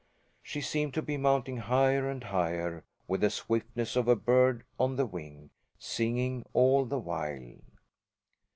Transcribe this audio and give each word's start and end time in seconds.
She 0.41 0.61
seemed 0.61 0.95
to 0.95 1.03
be 1.03 1.15
mounting 1.15 1.57
higher 1.57 2.09
and 2.09 2.23
higher, 2.23 2.83
with 3.07 3.21
the 3.21 3.29
swiftness 3.29 3.95
of 3.95 4.07
a 4.07 4.15
bird 4.15 4.63
on 4.79 4.95
the 4.95 5.05
wing, 5.05 5.51
singing 5.77 6.43
all 6.53 6.85
the 6.85 6.97
while. 6.97 7.57